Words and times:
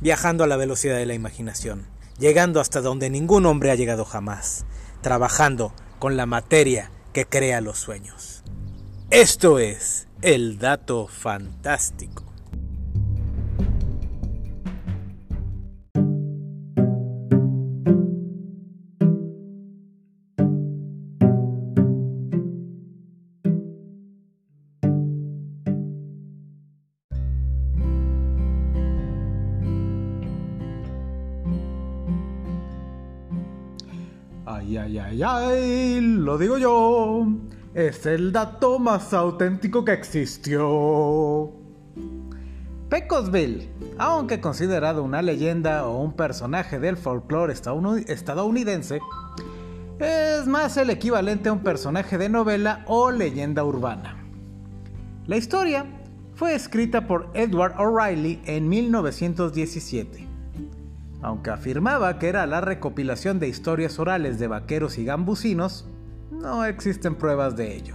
viajando 0.00 0.44
a 0.44 0.46
la 0.46 0.56
velocidad 0.56 0.96
de 0.96 1.06
la 1.06 1.14
imaginación, 1.14 1.86
llegando 2.18 2.60
hasta 2.60 2.80
donde 2.80 3.10
ningún 3.10 3.46
hombre 3.46 3.70
ha 3.70 3.74
llegado 3.74 4.04
jamás, 4.04 4.64
trabajando 5.02 5.72
con 5.98 6.16
la 6.16 6.26
materia 6.26 6.90
que 7.12 7.26
crea 7.26 7.60
los 7.60 7.78
sueños. 7.78 8.42
Esto 9.10 9.58
es 9.58 10.08
el 10.22 10.58
dato 10.58 11.06
fantástico. 11.08 12.29
Ay, 34.70 34.76
ay, 34.76 34.98
ay, 35.00 35.22
ay, 35.24 36.00
lo 36.00 36.38
digo 36.38 36.56
yo. 36.56 37.26
Es 37.74 38.06
el 38.06 38.30
dato 38.30 38.78
más 38.78 39.12
auténtico 39.12 39.84
que 39.84 39.92
existió. 39.92 41.50
Pecosville, 42.88 43.68
aunque 43.98 44.40
considerado 44.40 45.02
una 45.02 45.22
leyenda 45.22 45.88
o 45.88 46.00
un 46.00 46.12
personaje 46.12 46.78
del 46.78 46.96
folclore 46.96 47.52
estadounidense, 47.52 49.00
es 49.98 50.46
más 50.46 50.76
el 50.76 50.90
equivalente 50.90 51.48
a 51.48 51.52
un 51.52 51.64
personaje 51.64 52.16
de 52.16 52.28
novela 52.28 52.84
o 52.86 53.10
leyenda 53.10 53.64
urbana. 53.64 54.24
La 55.26 55.36
historia 55.36 55.84
fue 56.36 56.54
escrita 56.54 57.08
por 57.08 57.28
Edward 57.34 57.74
O'Reilly 57.76 58.40
en 58.44 58.68
1917 58.68 60.29
aunque 61.22 61.50
afirmaba 61.50 62.18
que 62.18 62.28
era 62.28 62.46
la 62.46 62.60
recopilación 62.60 63.38
de 63.38 63.48
historias 63.48 63.98
orales 63.98 64.38
de 64.38 64.48
vaqueros 64.48 64.98
y 64.98 65.04
gambusinos, 65.04 65.86
no 66.30 66.64
existen 66.64 67.14
pruebas 67.14 67.56
de 67.56 67.76
ello. 67.76 67.94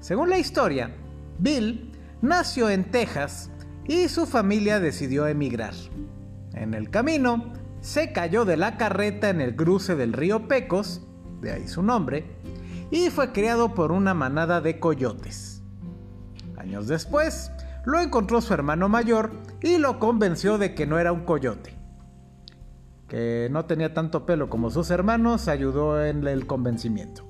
Según 0.00 0.30
la 0.30 0.38
historia, 0.38 0.90
Bill 1.38 1.92
nació 2.22 2.70
en 2.70 2.84
Texas 2.84 3.50
y 3.86 4.08
su 4.08 4.26
familia 4.26 4.80
decidió 4.80 5.26
emigrar. 5.26 5.74
En 6.54 6.74
el 6.74 6.90
camino, 6.90 7.52
se 7.80 8.12
cayó 8.12 8.44
de 8.44 8.56
la 8.56 8.78
carreta 8.78 9.28
en 9.28 9.40
el 9.40 9.54
cruce 9.54 9.94
del 9.94 10.12
río 10.12 10.48
Pecos, 10.48 11.02
de 11.40 11.52
ahí 11.52 11.68
su 11.68 11.82
nombre, 11.82 12.24
y 12.90 13.10
fue 13.10 13.32
criado 13.32 13.74
por 13.74 13.92
una 13.92 14.14
manada 14.14 14.60
de 14.60 14.80
coyotes. 14.80 15.62
Años 16.56 16.88
después, 16.88 17.50
lo 17.86 18.00
encontró 18.00 18.42
su 18.42 18.52
hermano 18.52 18.88
mayor 18.90 19.30
y 19.62 19.78
lo 19.78 19.98
convenció 19.98 20.58
de 20.58 20.74
que 20.74 20.86
no 20.86 20.98
era 20.98 21.12
un 21.12 21.24
coyote. 21.24 21.74
Que 23.08 23.48
no 23.50 23.64
tenía 23.64 23.94
tanto 23.94 24.26
pelo 24.26 24.50
como 24.50 24.70
sus 24.70 24.90
hermanos 24.90 25.46
ayudó 25.46 26.04
en 26.04 26.26
el 26.26 26.46
convencimiento. 26.46 27.24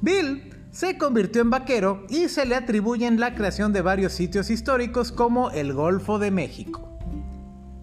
Bill 0.00 0.54
se 0.70 0.96
convirtió 0.96 1.42
en 1.42 1.50
vaquero 1.50 2.06
y 2.08 2.28
se 2.28 2.46
le 2.46 2.54
atribuyen 2.54 3.18
la 3.18 3.34
creación 3.34 3.72
de 3.72 3.82
varios 3.82 4.12
sitios 4.12 4.48
históricos 4.48 5.10
como 5.10 5.50
el 5.50 5.72
Golfo 5.72 6.20
de 6.20 6.30
México. 6.30 6.96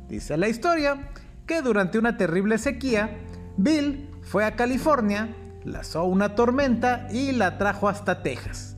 Dice 0.07 0.37
la 0.37 0.47
historia 0.47 1.09
que 1.45 1.61
durante 1.61 1.99
una 1.99 2.15
terrible 2.15 2.57
sequía, 2.57 3.17
Bill 3.57 4.09
fue 4.21 4.45
a 4.45 4.55
California, 4.55 5.35
lazó 5.65 6.05
una 6.05 6.35
tormenta 6.35 7.09
y 7.11 7.33
la 7.33 7.57
trajo 7.57 7.89
hasta 7.89 8.23
Texas. 8.23 8.72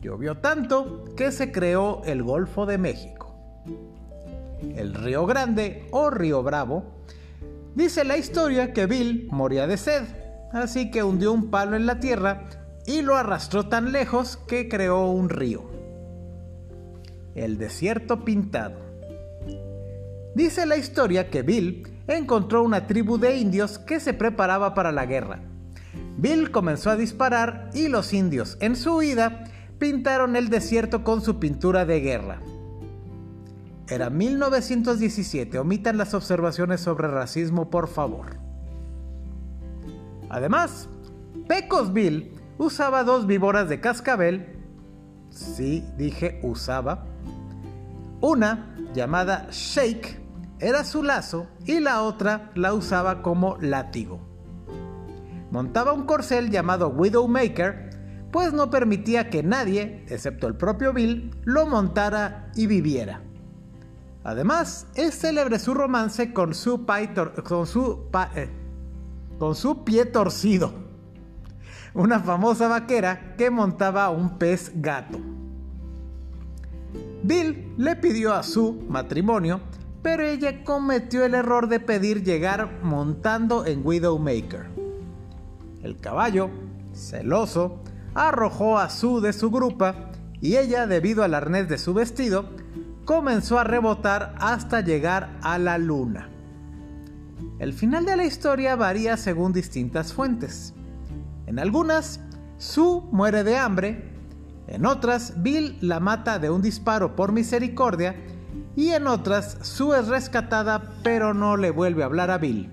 Llovió 0.00 0.38
tanto 0.38 1.04
que 1.16 1.32
se 1.32 1.50
creó 1.50 2.02
el 2.04 2.22
Golfo 2.22 2.66
de 2.66 2.78
México. 2.78 3.34
El 4.76 4.94
Río 4.94 5.26
Grande 5.26 5.88
o 5.90 6.10
Río 6.10 6.42
Bravo 6.42 6.84
dice 7.74 8.04
la 8.04 8.16
historia 8.16 8.72
que 8.72 8.86
Bill 8.86 9.28
moría 9.30 9.66
de 9.66 9.76
sed, 9.76 10.02
así 10.52 10.90
que 10.90 11.02
hundió 11.02 11.32
un 11.32 11.50
palo 11.50 11.76
en 11.76 11.86
la 11.86 12.00
tierra 12.00 12.48
y 12.86 13.02
lo 13.02 13.16
arrastró 13.16 13.68
tan 13.68 13.92
lejos 13.92 14.36
que 14.48 14.68
creó 14.68 15.10
un 15.10 15.28
río. 15.28 15.68
El 17.34 17.58
desierto 17.58 18.24
pintado. 18.24 18.80
Dice 20.34 20.64
la 20.66 20.76
historia 20.76 21.28
que 21.28 21.42
Bill 21.42 21.86
encontró 22.06 22.62
una 22.62 22.86
tribu 22.86 23.18
de 23.18 23.36
indios 23.36 23.78
que 23.78 24.00
se 24.00 24.14
preparaba 24.14 24.74
para 24.74 24.92
la 24.92 25.06
guerra. 25.06 25.40
Bill 26.16 26.50
comenzó 26.50 26.90
a 26.90 26.96
disparar 26.96 27.70
y 27.74 27.88
los 27.88 28.12
indios, 28.12 28.56
en 28.60 28.74
su 28.74 28.96
huida, 28.96 29.44
pintaron 29.78 30.36
el 30.36 30.48
desierto 30.48 31.04
con 31.04 31.22
su 31.22 31.38
pintura 31.38 31.84
de 31.84 32.00
guerra. 32.00 32.40
Era 33.88 34.10
1917, 34.10 35.58
omitan 35.58 35.96
las 35.96 36.12
observaciones 36.14 36.80
sobre 36.80 37.08
racismo 37.08 37.70
por 37.70 37.88
favor. 37.88 38.36
Además, 40.28 40.88
Pecosville 41.46 42.32
usaba 42.58 43.02
dos 43.02 43.26
víboras 43.26 43.68
de 43.68 43.80
cascabel, 43.80 44.58
sí, 45.30 45.84
dije 45.96 46.40
usaba, 46.42 47.06
una 48.20 48.74
llamada 48.94 49.46
Shake 49.50 50.20
era 50.58 50.84
su 50.84 51.02
lazo 51.02 51.46
y 51.64 51.80
la 51.80 52.02
otra 52.02 52.50
la 52.54 52.74
usaba 52.74 53.22
como 53.22 53.56
látigo. 53.60 54.20
Montaba 55.50 55.92
un 55.92 56.04
corcel 56.04 56.50
llamado 56.50 56.88
Widowmaker 56.88 57.87
pues 58.30 58.52
no 58.52 58.70
permitía 58.70 59.30
que 59.30 59.42
nadie, 59.42 60.04
excepto 60.08 60.46
el 60.46 60.54
propio 60.54 60.92
Bill, 60.92 61.30
lo 61.44 61.66
montara 61.66 62.50
y 62.54 62.66
viviera. 62.66 63.22
Además, 64.24 64.86
es 64.94 65.18
célebre 65.18 65.58
su 65.58 65.72
romance 65.72 66.32
con 66.32 66.54
su, 66.54 66.84
eh, 68.34 68.50
con 69.38 69.54
su 69.54 69.84
pie 69.84 70.04
torcido, 70.04 70.72
una 71.94 72.20
famosa 72.20 72.68
vaquera 72.68 73.36
que 73.36 73.50
montaba 73.50 74.10
un 74.10 74.38
pez 74.38 74.72
gato. 74.74 75.18
Bill 77.22 77.74
le 77.78 77.96
pidió 77.96 78.34
a 78.34 78.42
su 78.42 78.84
matrimonio, 78.88 79.60
pero 80.02 80.22
ella 80.22 80.62
cometió 80.62 81.24
el 81.24 81.34
error 81.34 81.68
de 81.68 81.80
pedir 81.80 82.22
llegar 82.22 82.80
montando 82.82 83.66
en 83.66 83.80
Widowmaker. 83.84 84.66
El 85.82 85.98
caballo, 85.98 86.50
celoso, 86.92 87.80
arrojó 88.18 88.78
a 88.78 88.90
Sue 88.90 89.20
de 89.20 89.32
su 89.32 89.50
grupa 89.50 90.10
y 90.40 90.56
ella, 90.56 90.86
debido 90.86 91.22
al 91.22 91.34
arnés 91.34 91.68
de 91.68 91.78
su 91.78 91.94
vestido, 91.94 92.50
comenzó 93.04 93.58
a 93.58 93.64
rebotar 93.64 94.34
hasta 94.38 94.80
llegar 94.80 95.38
a 95.42 95.58
la 95.58 95.78
luna. 95.78 96.28
El 97.58 97.72
final 97.72 98.04
de 98.04 98.16
la 98.16 98.24
historia 98.24 98.76
varía 98.76 99.16
según 99.16 99.52
distintas 99.52 100.12
fuentes. 100.12 100.74
En 101.46 101.58
algunas, 101.58 102.20
Sue 102.58 103.02
muere 103.12 103.44
de 103.44 103.56
hambre, 103.56 104.12
en 104.66 104.84
otras, 104.84 105.42
Bill 105.42 105.78
la 105.80 105.98
mata 105.98 106.38
de 106.38 106.50
un 106.50 106.60
disparo 106.60 107.16
por 107.16 107.32
misericordia, 107.32 108.16
y 108.76 108.90
en 108.90 109.06
otras, 109.06 109.58
Sue 109.62 109.98
es 109.98 110.08
rescatada 110.08 110.92
pero 111.02 111.34
no 111.34 111.56
le 111.56 111.70
vuelve 111.70 112.02
a 112.02 112.06
hablar 112.06 112.30
a 112.30 112.38
Bill. 112.38 112.70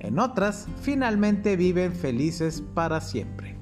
En 0.00 0.18
otras, 0.18 0.66
finalmente 0.80 1.56
viven 1.56 1.92
felices 1.92 2.62
para 2.74 3.00
siempre. 3.00 3.57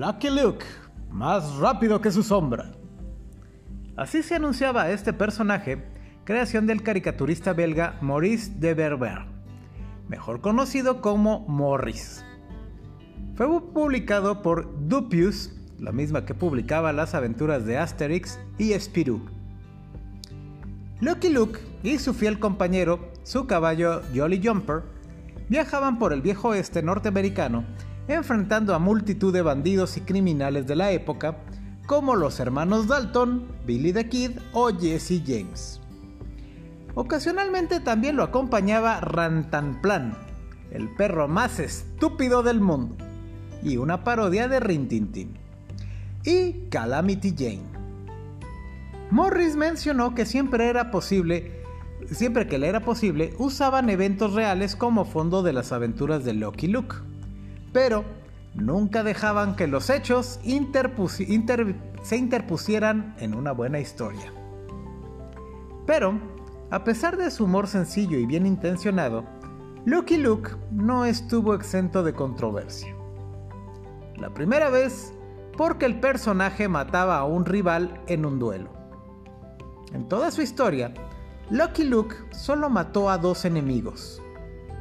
Lucky 0.00 0.30
Luke, 0.30 0.64
más 1.10 1.56
rápido 1.56 2.00
que 2.00 2.10
su 2.10 2.22
sombra. 2.22 2.72
Así 3.98 4.22
se 4.22 4.34
anunciaba 4.34 4.90
este 4.90 5.12
personaje, 5.12 5.84
creación 6.24 6.66
del 6.66 6.82
caricaturista 6.82 7.52
belga 7.52 7.98
Maurice 8.00 8.50
de 8.56 8.72
Berber, 8.72 9.26
mejor 10.08 10.40
conocido 10.40 11.02
como 11.02 11.40
Morris. 11.40 12.24
Fue 13.34 13.46
publicado 13.74 14.40
por 14.40 14.88
Dupius, 14.88 15.52
la 15.78 15.92
misma 15.92 16.24
que 16.24 16.32
publicaba 16.32 16.94
las 16.94 17.14
aventuras 17.14 17.66
de 17.66 17.76
Asterix 17.76 18.40
y 18.56 18.72
Spirou. 18.80 19.20
Lucky 21.00 21.28
Luke 21.28 21.60
y 21.82 21.98
su 21.98 22.14
fiel 22.14 22.38
compañero, 22.38 23.12
su 23.22 23.46
caballo 23.46 24.00
Jolly 24.14 24.40
Jumper, 24.42 24.82
viajaban 25.50 25.98
por 25.98 26.14
el 26.14 26.22
viejo 26.22 26.48
oeste 26.48 26.82
norteamericano 26.82 27.66
enfrentando 28.14 28.74
a 28.74 28.78
multitud 28.78 29.32
de 29.32 29.42
bandidos 29.42 29.96
y 29.96 30.00
criminales 30.00 30.66
de 30.66 30.76
la 30.76 30.90
época, 30.90 31.38
como 31.86 32.16
los 32.16 32.40
hermanos 32.40 32.86
Dalton, 32.86 33.46
Billy 33.66 33.92
the 33.92 34.08
Kid 34.08 34.32
o 34.52 34.70
Jesse 34.70 35.22
James. 35.26 35.80
Ocasionalmente 36.94 37.80
también 37.80 38.16
lo 38.16 38.22
acompañaba 38.22 39.00
Rantanplan, 39.00 40.16
el 40.70 40.88
perro 40.94 41.28
más 41.28 41.58
estúpido 41.58 42.42
del 42.42 42.60
mundo, 42.60 42.96
y 43.62 43.76
una 43.76 44.04
parodia 44.04 44.48
de 44.48 44.60
Rintintin, 44.60 45.38
y 46.24 46.68
Calamity 46.70 47.34
Jane. 47.36 47.80
Morris 49.10 49.56
mencionó 49.56 50.14
que 50.14 50.26
siempre 50.26 50.68
era 50.68 50.90
posible 50.90 51.60
siempre 52.10 52.46
que 52.46 52.58
le 52.58 52.68
era 52.68 52.80
posible, 52.80 53.34
usaban 53.38 53.90
eventos 53.90 54.34
reales 54.34 54.76
como 54.76 55.04
fondo 55.04 55.42
de 55.42 55.52
las 55.52 55.72
aventuras 55.72 56.24
de 56.24 56.34
Lucky 56.34 56.66
Luke. 56.66 56.96
Pero 57.72 58.04
nunca 58.54 59.02
dejaban 59.02 59.56
que 59.56 59.66
los 59.66 59.90
hechos 59.90 60.40
se 60.42 62.16
interpusieran 62.16 63.14
en 63.18 63.34
una 63.34 63.52
buena 63.52 63.78
historia. 63.80 64.32
Pero, 65.86 66.18
a 66.70 66.84
pesar 66.84 67.16
de 67.16 67.30
su 67.30 67.44
humor 67.44 67.66
sencillo 67.66 68.18
y 68.18 68.26
bien 68.26 68.46
intencionado, 68.46 69.24
Lucky 69.84 70.18
Luke 70.18 70.50
no 70.70 71.04
estuvo 71.04 71.54
exento 71.54 72.02
de 72.02 72.12
controversia. 72.12 72.94
La 74.16 74.34
primera 74.34 74.68
vez 74.68 75.14
porque 75.56 75.86
el 75.86 76.00
personaje 76.00 76.68
mataba 76.68 77.18
a 77.18 77.24
un 77.24 77.44
rival 77.44 78.00
en 78.06 78.24
un 78.26 78.38
duelo. 78.38 78.70
En 79.92 80.08
toda 80.08 80.30
su 80.30 80.42
historia, 80.42 80.92
Lucky 81.50 81.84
Luke 81.84 82.14
solo 82.30 82.70
mató 82.70 83.10
a 83.10 83.18
dos 83.18 83.44
enemigos. 83.44 84.22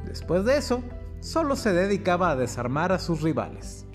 Después 0.05 0.45
de 0.45 0.57
eso, 0.57 0.83
solo 1.19 1.55
se 1.55 1.73
dedicaba 1.73 2.31
a 2.31 2.35
desarmar 2.35 2.91
a 2.91 2.99
sus 2.99 3.21
rivales. 3.21 3.85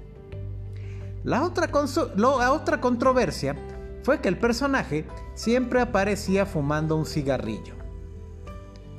La 1.23 1.43
otra, 1.43 1.71
la 2.17 2.53
otra 2.53 2.81
controversia 2.81 3.57
fue 4.03 4.21
que 4.21 4.29
el 4.29 4.39
personaje 4.39 5.07
siempre 5.35 5.81
aparecía 5.81 6.45
fumando 6.45 6.97
un 6.97 7.07
cigarrillo. 7.07 7.75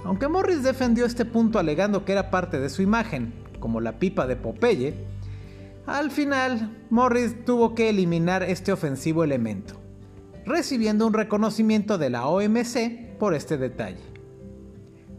Aunque 0.04 0.28
Morris 0.28 0.64
defendió 0.64 1.06
este 1.06 1.26
punto 1.26 1.60
alegando 1.60 2.06
que 2.06 2.12
era 2.12 2.32
parte 2.32 2.60
de 2.60 2.70
su 2.70 2.82
imagen, 2.82 3.34
como 3.60 3.82
la 3.82 4.00
pipa 4.00 4.28
de 4.28 4.36
Popeye, 4.36 4.94
al 5.86 6.12
final 6.12 6.86
Morris 6.90 7.46
tuvo 7.46 7.76
que 7.76 7.90
eliminar 7.90 8.44
este 8.44 8.72
ofensivo 8.72 9.24
elemento 9.24 9.86
recibiendo 10.46 11.08
un 11.08 11.14
reconocimiento 11.14 11.98
de 11.98 12.10
la 12.10 12.28
OMC 12.28 13.18
por 13.18 13.34
este 13.34 13.58
detalle. 13.58 14.04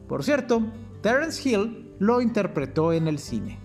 Por 0.09 0.23
cierto, 0.23 0.63
Terence 1.03 1.49
Hill 1.49 1.86
lo 1.99 2.21
interpretó 2.21 2.93
en 2.93 3.09
el 3.09 3.19
cine. 3.19 3.59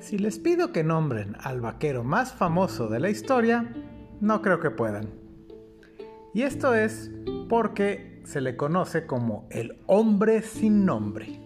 Si 0.00 0.18
les 0.18 0.38
pido 0.38 0.72
que 0.72 0.84
nombren 0.84 1.36
al 1.40 1.60
vaquero 1.60 2.04
más 2.04 2.32
famoso 2.32 2.88
de 2.88 3.00
la 3.00 3.10
historia, 3.10 3.74
no 4.20 4.40
creo 4.40 4.60
que 4.60 4.70
puedan. 4.70 5.10
Y 6.32 6.42
esto 6.42 6.74
es 6.74 7.10
porque 7.48 8.15
se 8.26 8.40
le 8.40 8.56
conoce 8.56 9.06
como 9.06 9.46
el 9.50 9.80
hombre 9.86 10.42
sin 10.42 10.84
nombre. 10.84 11.40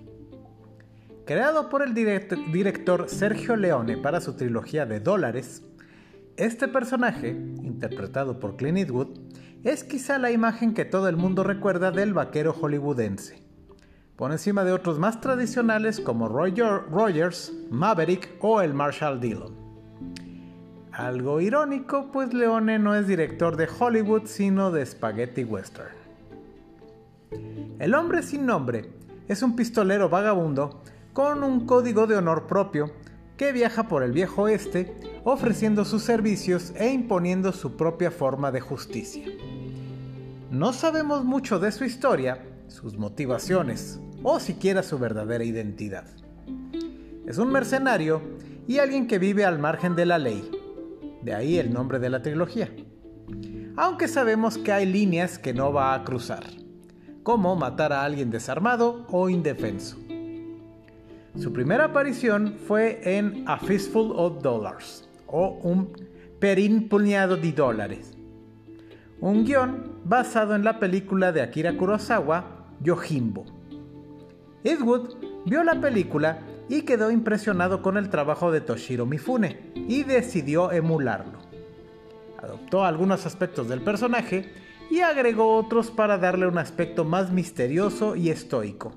Creado 1.27 1.69
por 1.69 1.83
el 1.83 1.95
director 1.95 3.09
Sergio 3.09 3.55
Leone 3.55 3.99
para 3.99 4.21
su 4.21 4.35
trilogía 4.35 4.87
de 4.87 4.99
dólares, 4.99 5.63
este 6.37 6.67
personaje, 6.67 7.29
interpretado 7.29 8.41
por 8.41 8.57
Clint 8.57 8.79
Eastwood, 8.79 9.19
es 9.63 9.85
quizá 9.85 10.19
la 10.19 10.31
imagen 10.31 10.73
que 10.73 10.87
todo 10.87 11.09
el 11.09 11.17
mundo 11.17 11.45
recuerda 11.45 11.91
del 11.91 12.15
vaquero 12.15 12.55
hollywoodense 12.55 13.51
por 14.21 14.33
encima 14.33 14.65
de 14.65 14.73
otros 14.73 14.99
más 14.99 15.23
tradicionales 15.23 15.99
como 15.99 16.29
Roy 16.29 16.55
Rogers, 16.55 17.55
Maverick 17.71 18.37
o 18.41 18.61
el 18.61 18.75
Marshall 18.75 19.19
Dillon. 19.19 19.57
Algo 20.93 21.41
irónico, 21.41 22.11
pues 22.13 22.35
Leone 22.35 22.79
no 22.79 22.95
es 22.95 23.07
director 23.07 23.57
de 23.57 23.67
Hollywood, 23.67 24.27
sino 24.27 24.73
de 24.73 24.85
Spaghetti 24.85 25.45
Western. 25.45 26.00
El 27.79 27.95
hombre 27.95 28.23
sin 28.23 28.47
nombre 28.47 28.91
es 29.29 29.43
un 29.43 29.57
pistolero 29.57 30.09
vagabundo 30.09 30.83
con 31.13 31.43
un 31.43 31.67
código 31.67 32.07
de 32.07 32.17
honor 32.17 32.47
propio 32.47 32.93
que 33.37 33.53
viaja 33.53 33.89
por 33.89 34.03
el 34.03 34.13
viejo 34.13 34.43
oeste 34.43 34.95
ofreciendo 35.25 35.85
sus 35.85 36.03
servicios 36.03 36.73
e 36.77 36.91
imponiendo 36.91 37.53
su 37.53 37.77
propia 37.77 38.11
forma 38.11 38.53
de 38.53 38.61
justicia. 38.61 39.27
No 40.51 40.73
sabemos 40.73 41.25
mucho 41.25 41.59
de 41.59 41.73
su 41.73 41.85
historia, 41.85 42.45
sus 42.69 42.99
motivaciones 42.99 44.01
o 44.23 44.41
siquiera 44.41 44.83
su 44.83 44.99
verdadera 44.99 45.45
identidad. 45.45 46.05
Es 47.27 47.39
un 47.39 47.51
mercenario 47.51 48.21
y 48.67 48.79
alguien 48.79 49.07
que 49.07 49.19
vive 49.19 49.45
al 49.45 49.59
margen 49.59 49.97
de 49.97 50.07
la 50.07 50.19
ley, 50.19 50.51
de 51.23 51.35
ahí 51.35 51.59
el 51.59 51.73
nombre 51.73 51.99
de 51.99 52.11
la 52.11 52.23
trilogía. 52.23 52.69
Aunque 53.77 54.09
sabemos 54.09 54.59
que 54.59 54.73
hay 54.73 54.87
líneas 54.87 55.39
que 55.39 55.55
no 55.55 55.73
va 55.73 55.95
a 55.95 56.05
cruzar, 56.05 56.45
como 57.23 57.57
matar 57.57 57.93
a 57.93 58.05
alguien 58.05 58.31
desarmado 58.31 59.07
o 59.11 59.29
indefenso. 59.29 59.97
Su 61.39 61.53
primera 61.53 61.87
aparición 61.87 62.57
fue 62.67 63.01
en 63.05 63.45
A 63.47 63.59
Fistful 63.59 64.13
of 64.17 64.43
Dollars, 64.43 65.09
o 65.27 65.59
un 65.63 65.93
perín 66.41 66.89
puñado 66.89 67.37
de 67.37 67.53
dólares, 67.53 68.17
un 69.21 69.45
guion 69.45 70.01
basado 70.05 70.55
en 70.55 70.65
la 70.65 70.79
película 70.81 71.31
de 71.31 71.43
Akira 71.43 71.77
Kurosawa, 71.77 72.67
Yojimbo 72.81 73.45
Eastwood 74.65 75.15
vio 75.47 75.65
la 75.65 75.81
película 75.81 76.41
y 76.69 76.83
quedó 76.83 77.11
impresionado 77.11 77.83
con 77.83 77.97
el 77.97 78.11
trabajo 78.11 78.53
de 78.53 78.61
Toshiro 78.61 79.07
Mifune 79.07 79.73
y 79.75 80.05
decidió 80.05 80.71
emularlo. 80.71 81.39
Adoptó 82.43 82.85
algunos 82.85 83.27
aspectos 83.27 83.69
del 83.69 83.81
personaje 83.81 84.53
y 84.91 85.01
agregó 85.01 85.57
otros 85.57 85.91
para 85.91 86.19
darle 86.19 86.47
un 86.47 86.59
aspecto 86.59 87.05
más 87.05 87.31
misterioso 87.31 88.17
y 88.17 88.31
estoico. 88.31 88.93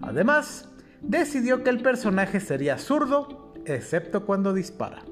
Además, 0.00 0.68
decidió 1.00 1.64
que 1.64 1.70
el 1.70 1.80
personaje 1.80 2.40
sería 2.40 2.78
zurdo, 2.78 3.54
excepto 3.64 4.24
cuando 4.26 4.52
dispara. 4.52 5.02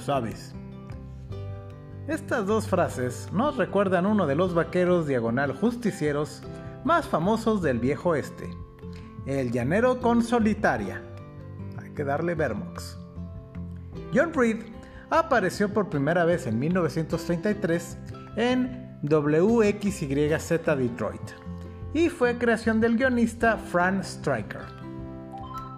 Sabes. 0.00 0.54
Estas 2.06 2.46
dos 2.46 2.66
frases 2.66 3.28
nos 3.32 3.56
recuerdan 3.56 4.06
uno 4.06 4.26
de 4.26 4.34
los 4.34 4.54
vaqueros 4.54 5.06
diagonal 5.06 5.52
justicieros 5.54 6.42
más 6.84 7.06
famosos 7.06 7.60
del 7.60 7.78
viejo 7.78 8.14
este, 8.14 8.48
el 9.26 9.52
llanero 9.52 10.00
con 10.00 10.22
solitaria. 10.22 11.02
Hay 11.76 11.90
que 11.90 12.04
darle 12.04 12.34
Vermox. 12.34 12.98
John 14.14 14.32
Reed 14.32 14.58
apareció 15.10 15.72
por 15.72 15.90
primera 15.90 16.24
vez 16.24 16.46
en 16.46 16.58
1933 16.58 17.98
en 18.36 18.98
WXYZ 19.02 20.48
Detroit 20.48 21.20
y 21.94 22.08
fue 22.08 22.38
creación 22.38 22.80
del 22.80 22.96
guionista 22.96 23.56
Fran 23.56 24.02
Stryker. 24.02 24.62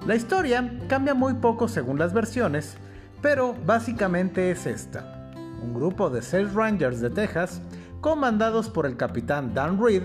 La 0.07 0.15
historia 0.15 0.79
cambia 0.89 1.15
muy 1.15 1.35
poco 1.35 1.69
según 1.69 1.99
las 1.99 2.13
versiones, 2.15 2.77
pero 3.23 3.55
básicamente 3.67 4.51
es 4.51 4.67
esta. 4.67 5.33
Un 5.63 5.75
grupo 5.75 6.11
de 6.11 6.23
seis 6.23 6.53
Rangers 6.55 7.01
de 7.01 7.11
Texas, 7.11 7.61
comandados 8.01 8.69
por 8.69 8.87
el 8.87 8.97
capitán 8.97 9.53
Dan 9.53 9.83
Reed, 9.83 10.05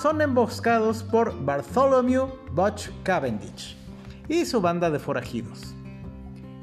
son 0.00 0.20
emboscados 0.20 1.02
por 1.02 1.44
Bartholomew 1.44 2.28
Butch 2.52 2.90
Cavendish 3.02 3.76
y 4.28 4.44
su 4.46 4.60
banda 4.60 4.90
de 4.90 4.98
forajidos. 4.98 5.74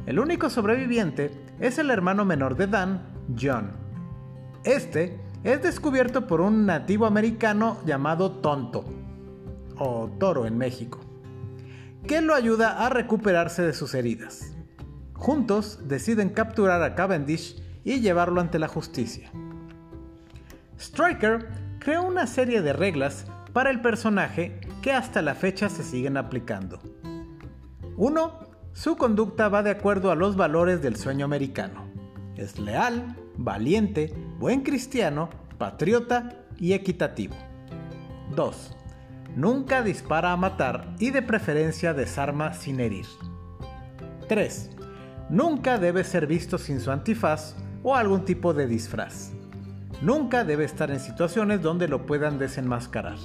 El 0.05 0.19
único 0.19 0.49
sobreviviente 0.49 1.31
es 1.59 1.77
el 1.77 1.91
hermano 1.91 2.25
menor 2.25 2.55
de 2.55 2.67
Dan, 2.67 3.01
John. 3.39 3.71
Este 4.63 5.19
es 5.43 5.61
descubierto 5.61 6.27
por 6.27 6.41
un 6.41 6.65
nativo 6.65 7.05
americano 7.05 7.77
llamado 7.85 8.31
Tonto, 8.31 8.85
o 9.77 10.09
Toro 10.19 10.45
en 10.45 10.57
México, 10.57 10.99
que 12.07 12.21
lo 12.21 12.33
ayuda 12.33 12.85
a 12.85 12.89
recuperarse 12.89 13.61
de 13.61 13.73
sus 13.73 13.93
heridas. 13.93 14.50
Juntos 15.21 15.77
deciden 15.87 16.29
capturar 16.29 16.81
a 16.81 16.95
Cavendish 16.95 17.61
y 17.83 17.99
llevarlo 17.99 18.41
ante 18.41 18.57
la 18.57 18.67
justicia. 18.67 19.31
Striker 20.79 21.47
creó 21.77 22.01
una 22.01 22.25
serie 22.25 22.63
de 22.63 22.73
reglas 22.73 23.27
para 23.53 23.69
el 23.69 23.81
personaje 23.81 24.59
que 24.81 24.91
hasta 24.91 25.21
la 25.21 25.35
fecha 25.35 25.69
se 25.69 25.83
siguen 25.83 26.17
aplicando. 26.17 26.79
1. 27.97 28.39
Su 28.73 28.97
conducta 28.97 29.47
va 29.47 29.61
de 29.61 29.69
acuerdo 29.69 30.09
a 30.09 30.15
los 30.15 30.35
valores 30.35 30.81
del 30.81 30.95
sueño 30.95 31.25
americano. 31.25 31.85
Es 32.35 32.57
leal, 32.57 33.15
valiente, 33.37 34.11
buen 34.39 34.63
cristiano, 34.63 35.29
patriota 35.59 36.47
y 36.57 36.73
equitativo. 36.73 37.35
2. 38.35 38.75
Nunca 39.35 39.83
dispara 39.83 40.31
a 40.31 40.37
matar 40.37 40.95
y 40.97 41.11
de 41.11 41.21
preferencia 41.21 41.93
desarma 41.93 42.53
sin 42.53 42.79
herir. 42.79 43.05
3 44.27 44.80
Nunca 45.31 45.77
debe 45.77 46.03
ser 46.03 46.27
visto 46.27 46.57
sin 46.57 46.81
su 46.81 46.91
antifaz 46.91 47.55
o 47.83 47.95
algún 47.95 48.25
tipo 48.25 48.53
de 48.53 48.67
disfraz. 48.67 49.31
Nunca 50.01 50.43
debe 50.43 50.65
estar 50.65 50.91
en 50.91 50.99
situaciones 50.99 51.61
donde 51.61 51.87
lo 51.87 52.05
puedan 52.05 52.37
desenmascarar. 52.37 53.17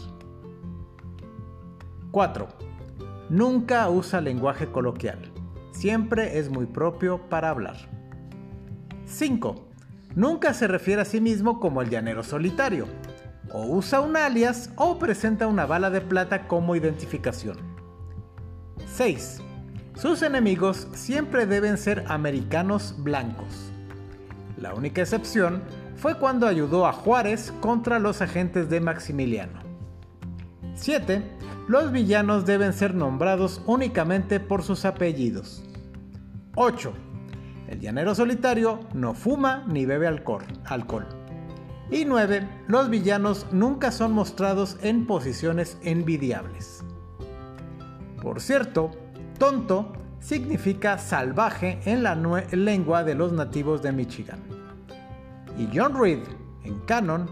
4. 2.12 2.46
Nunca 3.28 3.90
usa 3.90 4.20
lenguaje 4.20 4.66
coloquial. 4.68 5.18
Siempre 5.72 6.38
es 6.38 6.48
muy 6.48 6.66
propio 6.66 7.28
para 7.28 7.50
hablar. 7.50 7.76
5. 9.06 9.66
Nunca 10.14 10.54
se 10.54 10.68
refiere 10.68 11.02
a 11.02 11.06
sí 11.06 11.20
mismo 11.20 11.58
como 11.58 11.82
el 11.82 11.90
llanero 11.90 12.22
solitario. 12.22 12.86
O 13.52 13.66
usa 13.66 14.00
un 14.00 14.16
alias 14.16 14.70
o 14.76 15.00
presenta 15.00 15.48
una 15.48 15.66
bala 15.66 15.90
de 15.90 16.02
plata 16.02 16.46
como 16.46 16.76
identificación. 16.76 17.56
6. 18.86 19.42
Sus 19.96 20.20
enemigos 20.20 20.88
siempre 20.92 21.46
deben 21.46 21.78
ser 21.78 22.04
americanos 22.08 22.94
blancos. 22.98 23.72
La 24.58 24.74
única 24.74 25.00
excepción 25.00 25.62
fue 25.96 26.18
cuando 26.18 26.46
ayudó 26.46 26.86
a 26.86 26.92
Juárez 26.92 27.50
contra 27.60 27.98
los 27.98 28.20
agentes 28.20 28.68
de 28.68 28.80
Maximiliano. 28.80 29.58
7. 30.74 31.22
Los 31.66 31.92
villanos 31.92 32.44
deben 32.44 32.74
ser 32.74 32.94
nombrados 32.94 33.62
únicamente 33.64 34.38
por 34.38 34.62
sus 34.62 34.84
apellidos. 34.84 35.64
8. 36.56 36.92
El 37.68 37.80
llanero 37.80 38.14
solitario 38.14 38.80
no 38.92 39.14
fuma 39.14 39.64
ni 39.66 39.86
bebe 39.86 40.06
alcohol. 40.06 41.06
Y 41.90 42.04
9. 42.04 42.46
Los 42.68 42.90
villanos 42.90 43.46
nunca 43.50 43.90
son 43.90 44.12
mostrados 44.12 44.76
en 44.82 45.06
posiciones 45.06 45.78
envidiables. 45.82 46.84
Por 48.20 48.42
cierto, 48.42 48.90
tonto 49.38 49.92
significa 50.20 50.98
salvaje 50.98 51.78
en 51.84 52.02
la 52.02 52.14
lengua 52.52 53.04
de 53.04 53.14
los 53.14 53.32
nativos 53.32 53.82
de 53.82 53.92
Michigan. 53.92 54.40
Y 55.58 55.68
John 55.74 55.98
Reed, 55.98 56.20
en 56.64 56.78
canon, 56.80 57.28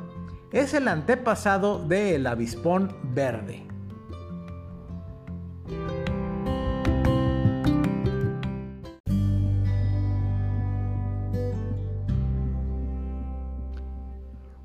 es 0.52 0.74
el 0.74 0.88
antepasado 0.88 1.84
del 1.86 2.26
avispón 2.26 2.94
verde. 3.14 3.66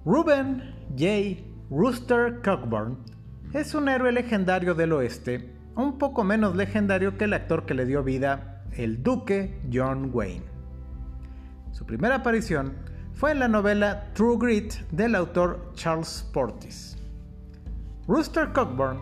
Ruben 0.06 0.76
J. 0.98 1.42
Rooster 1.70 2.42
Cockburn 2.44 2.98
es 3.54 3.74
un 3.74 3.90
héroe 3.90 4.12
legendario 4.12 4.74
del 4.74 4.94
oeste, 4.94 5.59
un 5.84 5.98
poco 5.98 6.24
menos 6.24 6.56
legendario 6.56 7.18
que 7.18 7.26
el 7.26 7.34
actor 7.34 7.66
que 7.66 7.74
le 7.74 7.86
dio 7.86 8.04
vida, 8.04 8.64
el 8.74 9.02
duque 9.02 9.62
John 9.72 10.10
Wayne. 10.14 10.46
Su 11.72 11.86
primera 11.86 12.16
aparición 12.16 12.74
fue 13.14 13.32
en 13.32 13.40
la 13.40 13.48
novela 13.48 14.12
True 14.14 14.38
Grit 14.40 14.74
del 14.92 15.16
autor 15.16 15.72
Charles 15.76 16.30
Portis. 16.34 16.98
Rooster 18.08 18.52
Cockburn 18.54 19.00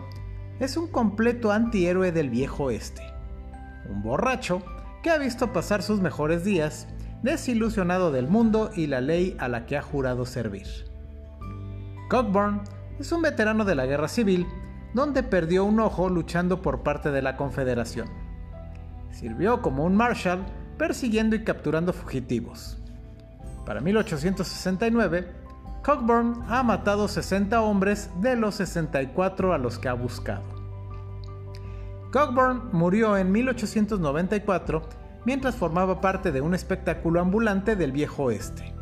es 0.60 0.76
un 0.76 0.88
completo 0.88 1.52
antihéroe 1.52 2.12
del 2.12 2.30
viejo 2.30 2.64
oeste, 2.64 3.02
un 3.88 4.02
borracho 4.02 4.62
que 5.02 5.10
ha 5.10 5.18
visto 5.18 5.52
pasar 5.52 5.82
sus 5.82 6.00
mejores 6.00 6.44
días 6.44 6.88
desilusionado 7.22 8.12
del 8.12 8.28
mundo 8.28 8.70
y 8.74 8.86
la 8.86 9.00
ley 9.00 9.36
a 9.38 9.48
la 9.48 9.66
que 9.66 9.76
ha 9.76 9.82
jurado 9.82 10.26
servir. 10.26 10.66
Cockburn 12.08 12.62
es 12.98 13.12
un 13.12 13.22
veterano 13.22 13.64
de 13.64 13.74
la 13.74 13.86
guerra 13.86 14.08
civil 14.08 14.46
donde 14.94 15.22
perdió 15.22 15.64
un 15.64 15.80
ojo 15.80 16.08
luchando 16.08 16.62
por 16.62 16.82
parte 16.82 17.10
de 17.10 17.22
la 17.22 17.36
Confederación. 17.36 18.08
Sirvió 19.10 19.62
como 19.62 19.84
un 19.84 19.96
marshal 19.96 20.46
persiguiendo 20.76 21.36
y 21.36 21.44
capturando 21.44 21.92
fugitivos. 21.92 22.78
Para 23.66 23.80
1869, 23.80 25.28
Cockburn 25.82 26.42
ha 26.48 26.62
matado 26.62 27.08
60 27.08 27.60
hombres 27.60 28.10
de 28.20 28.36
los 28.36 28.54
64 28.56 29.52
a 29.52 29.58
los 29.58 29.78
que 29.78 29.88
ha 29.88 29.94
buscado. 29.94 30.44
Cockburn 32.12 32.70
murió 32.72 33.16
en 33.16 33.30
1894 33.30 34.82
mientras 35.24 35.56
formaba 35.56 36.00
parte 36.00 36.32
de 36.32 36.40
un 36.40 36.54
espectáculo 36.54 37.20
ambulante 37.20 37.76
del 37.76 37.92
viejo 37.92 38.24
oeste. 38.24 38.74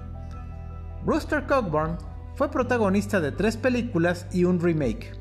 Rooster 1.05 1.47
Cockburn 1.47 1.99
fue 2.35 2.51
protagonista 2.51 3.21
de 3.21 3.33
tres 3.33 3.57
películas 3.57 4.27
y 4.33 4.45
un 4.45 4.61
remake: 4.61 5.13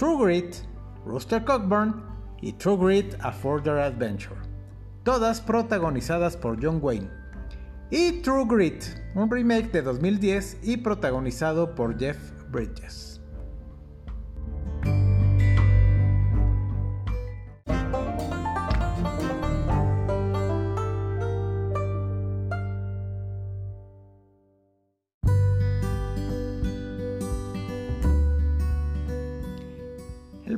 True 0.00 0.16
Grit, 0.16 0.56
Rooster 1.04 1.44
Cockburn 1.44 2.02
y 2.40 2.54
True 2.54 2.78
Grit: 2.78 3.16
A 3.20 3.30
Further 3.30 3.76
Adventure, 3.76 4.40
todas 5.04 5.42
protagonizadas 5.42 6.38
por 6.38 6.56
John 6.58 6.78
Wayne 6.80 7.10
y 7.90 8.22
True 8.22 8.46
Grit, 8.48 8.82
un 9.14 9.30
remake 9.30 9.70
de 9.70 9.82
2010 9.82 10.60
y 10.62 10.78
protagonizado 10.78 11.74
por 11.74 11.98
Jeff 11.98 12.16
Bridges. 12.50 13.09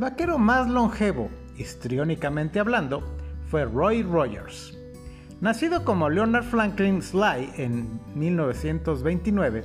Vaquero 0.02 0.36
más 0.36 0.68
longevo, 0.68 1.30
histriónicamente 1.56 2.60
hablando, 2.60 3.02
fue 3.48 3.64
Roy 3.64 4.02
Rogers 4.02 4.76
Nacido 5.42 5.84
como 5.84 6.08
Leonard 6.08 6.44
Franklin 6.44 7.02
Sly 7.02 7.50
en 7.56 8.00
1929, 8.14 9.64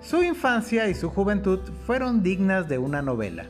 su 0.00 0.22
infancia 0.22 0.88
y 0.88 0.94
su 0.94 1.10
juventud 1.10 1.58
fueron 1.88 2.22
dignas 2.22 2.68
de 2.68 2.78
una 2.78 3.02
novela. 3.02 3.46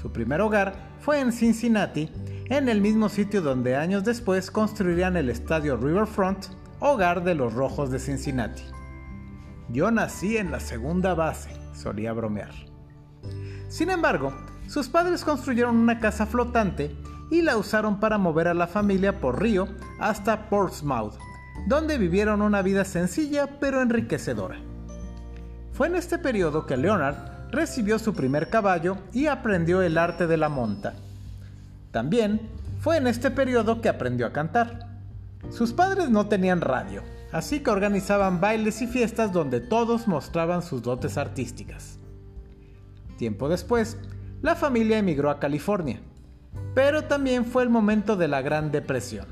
Su 0.00 0.12
primer 0.12 0.40
hogar 0.40 0.74
fue 1.00 1.18
en 1.18 1.32
Cincinnati, 1.32 2.08
en 2.48 2.68
el 2.68 2.80
mismo 2.80 3.08
sitio 3.08 3.42
donde 3.42 3.74
años 3.74 4.04
después 4.04 4.52
construirían 4.52 5.16
el 5.16 5.28
estadio 5.30 5.76
Riverfront, 5.76 6.46
hogar 6.78 7.24
de 7.24 7.34
los 7.34 7.52
Rojos 7.52 7.90
de 7.90 7.98
Cincinnati. 7.98 8.62
Yo 9.70 9.90
nací 9.90 10.36
en 10.36 10.52
la 10.52 10.60
segunda 10.60 11.14
base, 11.14 11.50
solía 11.74 12.12
bromear. 12.12 12.54
Sin 13.68 13.90
embargo, 13.90 14.32
sus 14.70 14.88
padres 14.88 15.24
construyeron 15.24 15.76
una 15.76 15.98
casa 15.98 16.26
flotante 16.26 16.94
y 17.28 17.42
la 17.42 17.56
usaron 17.56 17.98
para 17.98 18.18
mover 18.18 18.46
a 18.46 18.54
la 18.54 18.68
familia 18.68 19.20
por 19.20 19.42
río 19.42 19.66
hasta 19.98 20.48
Portsmouth, 20.48 21.14
donde 21.66 21.98
vivieron 21.98 22.40
una 22.40 22.62
vida 22.62 22.84
sencilla 22.84 23.58
pero 23.58 23.82
enriquecedora. 23.82 24.60
Fue 25.72 25.88
en 25.88 25.96
este 25.96 26.18
periodo 26.18 26.66
que 26.66 26.76
Leonard 26.76 27.50
recibió 27.50 27.98
su 27.98 28.14
primer 28.14 28.48
caballo 28.48 28.96
y 29.12 29.26
aprendió 29.26 29.82
el 29.82 29.98
arte 29.98 30.28
de 30.28 30.36
la 30.36 30.48
monta. 30.48 30.94
También 31.90 32.40
fue 32.78 32.96
en 32.96 33.08
este 33.08 33.32
periodo 33.32 33.80
que 33.80 33.88
aprendió 33.88 34.24
a 34.24 34.32
cantar. 34.32 34.86
Sus 35.50 35.72
padres 35.72 36.10
no 36.10 36.28
tenían 36.28 36.60
radio, 36.60 37.02
así 37.32 37.58
que 37.58 37.70
organizaban 37.70 38.40
bailes 38.40 38.82
y 38.82 38.86
fiestas 38.86 39.32
donde 39.32 39.60
todos 39.60 40.06
mostraban 40.06 40.62
sus 40.62 40.80
dotes 40.80 41.18
artísticas. 41.18 41.98
Tiempo 43.18 43.48
después, 43.48 43.96
la 44.42 44.54
familia 44.56 44.98
emigró 44.98 45.30
a 45.30 45.38
California, 45.38 46.00
pero 46.74 47.04
también 47.04 47.44
fue 47.44 47.62
el 47.62 47.68
momento 47.68 48.16
de 48.16 48.28
la 48.28 48.40
Gran 48.40 48.70
Depresión. 48.70 49.26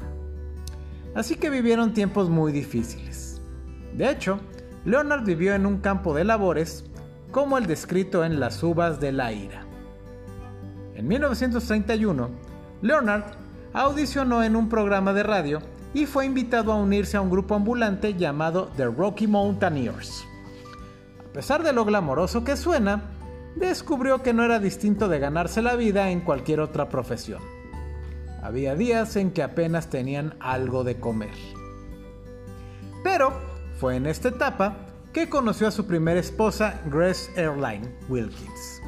Así 1.15 1.37
que 1.37 1.49
vivieron 1.49 1.95
tiempos 1.95 2.29
muy 2.29 2.53
difíciles. 2.53 3.41
De 3.95 4.11
hecho, 4.11 4.39
Leonard 4.85 5.25
vivió 5.25 5.55
en 5.55 5.65
un 5.65 5.79
campo 5.79 6.15
de 6.15 6.25
labores 6.25 6.85
como 7.31 7.57
el 7.59 7.67
descrito 7.67 8.25
en 8.25 8.39
Las 8.39 8.63
Uvas 8.63 9.01
de 9.01 9.13
la 9.13 9.33
Ira. 9.33 9.65
En 10.95 11.09
1931, 11.09 12.29
Leonard 12.83 13.25
audicionó 13.73 14.43
en 14.43 14.57
un 14.57 14.69
programa 14.69 15.13
de 15.13 15.23
radio 15.23 15.61
y 15.95 16.07
fue 16.07 16.27
invitado 16.27 16.73
a 16.73 16.77
unirse 16.77 17.17
a 17.17 17.21
un 17.21 17.31
grupo 17.31 17.55
ambulante 17.55 18.15
llamado 18.15 18.71
The 18.77 18.87
Rocky 18.87 19.27
Mountaineers. 19.27 20.25
A 21.29 21.33
pesar 21.33 21.63
de 21.63 21.73
lo 21.73 21.85
glamoroso 21.85 22.45
que 22.45 22.57
suena, 22.57 23.03
descubrió 23.67 24.23
que 24.23 24.33
no 24.33 24.45
era 24.45 24.59
distinto 24.59 25.09
de 25.09 25.19
ganarse 25.19 25.63
la 25.63 25.77
vida 25.77 26.11
en 26.11 26.21
cualquier 26.21 26.61
otra 26.61 26.89
profesión. 26.89 27.43
Había 28.43 28.75
días 28.75 29.17
en 29.17 29.33
que 29.33 29.43
apenas 29.43 29.91
tenían 29.91 30.35
algo 30.41 30.85
de 30.85 30.99
comer. 31.01 31.35
Pero 33.03 33.33
fue 33.79 33.97
en 33.97 34.07
esta 34.07 34.29
etapa 34.29 34.77
que 35.13 35.29
conoció 35.29 35.69
a 35.69 35.73
su 35.73 35.87
primera 35.87 36.21
esposa, 36.21 36.81
Grace 36.87 37.31
Airline 37.37 37.89
Wilkins. 38.09 38.83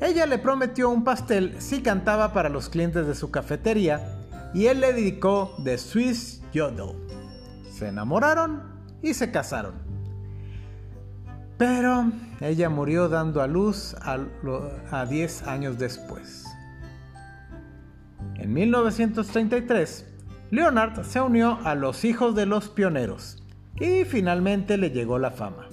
Ella 0.00 0.26
le 0.26 0.38
prometió 0.38 0.90
un 0.90 1.04
pastel 1.04 1.54
si 1.60 1.82
cantaba 1.82 2.32
para 2.32 2.48
los 2.48 2.68
clientes 2.68 3.06
de 3.06 3.14
su 3.14 3.30
cafetería 3.30 4.18
y 4.52 4.66
él 4.66 4.80
le 4.80 4.92
dedicó 4.92 5.54
The 5.62 5.78
Swiss 5.78 6.42
Yodel. 6.52 6.96
Se 7.70 7.88
enamoraron 7.88 8.62
y 9.00 9.14
se 9.14 9.30
casaron. 9.30 9.91
Pero 11.62 12.10
ella 12.40 12.68
murió 12.70 13.08
dando 13.08 13.40
a 13.40 13.46
luz 13.46 13.94
a 14.02 15.06
10 15.06 15.42
años 15.46 15.78
después. 15.78 16.44
En 18.34 18.52
1933, 18.52 20.04
Leonard 20.50 21.04
se 21.04 21.20
unió 21.20 21.60
a 21.62 21.76
los 21.76 22.04
hijos 22.04 22.34
de 22.34 22.46
los 22.46 22.68
pioneros 22.68 23.44
y 23.78 24.04
finalmente 24.04 24.76
le 24.76 24.90
llegó 24.90 25.20
la 25.20 25.30
fama. 25.30 25.68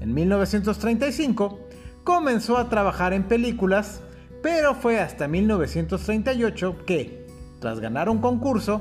En 0.00 0.14
1935 0.14 1.60
comenzó 2.02 2.56
a 2.56 2.70
trabajar 2.70 3.12
en 3.12 3.24
películas, 3.24 4.00
pero 4.42 4.74
fue 4.74 5.00
hasta 5.00 5.28
1938 5.28 6.76
que, 6.86 7.26
tras 7.60 7.80
ganar 7.80 8.08
un 8.08 8.22
concurso, 8.22 8.80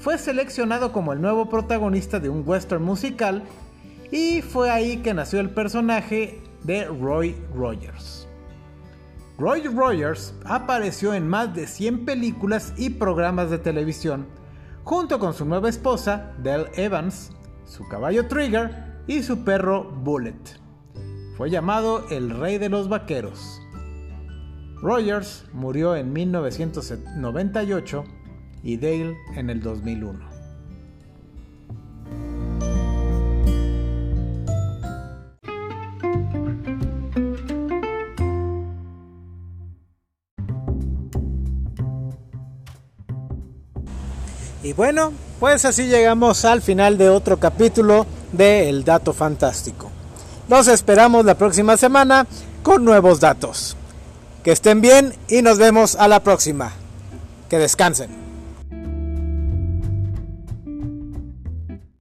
fue 0.00 0.18
seleccionado 0.18 0.90
como 0.90 1.12
el 1.12 1.20
nuevo 1.20 1.48
protagonista 1.48 2.18
de 2.18 2.28
un 2.28 2.42
western 2.44 2.82
musical 2.82 3.44
y 4.10 4.42
fue 4.42 4.70
ahí 4.70 4.98
que 4.98 5.14
nació 5.14 5.40
el 5.40 5.50
personaje 5.50 6.42
de 6.62 6.84
Roy 6.86 7.36
Rogers. 7.54 8.28
Roy 9.38 9.62
Rogers 9.62 10.34
apareció 10.44 11.12
en 11.12 11.28
más 11.28 11.54
de 11.54 11.66
100 11.66 12.04
películas 12.04 12.72
y 12.76 12.90
programas 12.90 13.50
de 13.50 13.58
televisión, 13.58 14.26
junto 14.84 15.18
con 15.18 15.34
su 15.34 15.44
nueva 15.44 15.68
esposa, 15.68 16.32
Dell 16.42 16.66
Evans, 16.76 17.32
su 17.64 17.86
caballo 17.88 18.28
Trigger 18.28 19.00
y 19.06 19.22
su 19.22 19.44
perro 19.44 19.84
Bullet. 19.84 20.34
Fue 21.36 21.50
llamado 21.50 22.08
el 22.10 22.30
Rey 22.30 22.58
de 22.58 22.68
los 22.68 22.88
Vaqueros. 22.88 23.60
Rogers 24.80 25.46
murió 25.52 25.96
en 25.96 26.12
1998 26.12 28.04
y 28.62 28.76
Dale 28.76 29.16
en 29.34 29.50
el 29.50 29.60
2001. 29.60 30.33
Y 44.64 44.72
bueno, 44.72 45.12
pues 45.40 45.66
así 45.66 45.88
llegamos 45.88 46.46
al 46.46 46.62
final 46.62 46.96
de 46.96 47.10
otro 47.10 47.38
capítulo 47.38 48.06
de 48.32 48.70
El 48.70 48.82
Dato 48.82 49.12
Fantástico. 49.12 49.90
Nos 50.48 50.68
esperamos 50.68 51.26
la 51.26 51.34
próxima 51.34 51.76
semana 51.76 52.26
con 52.62 52.82
nuevos 52.82 53.20
datos. 53.20 53.76
Que 54.42 54.52
estén 54.52 54.80
bien 54.80 55.14
y 55.28 55.42
nos 55.42 55.58
vemos 55.58 55.96
a 55.96 56.08
la 56.08 56.20
próxima. 56.20 56.72
Que 57.50 57.58
descansen. 57.58 58.23